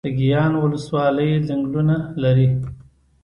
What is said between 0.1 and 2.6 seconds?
ګیان ولسوالۍ ځنګلونه لري